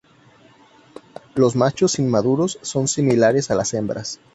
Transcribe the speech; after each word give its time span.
Los 1.35 1.55
machos 1.55 1.99
inmaduros 1.99 2.57
son 2.63 2.87
similares 2.87 3.51
a 3.51 3.55
las 3.55 3.75
hembras. 3.75 4.19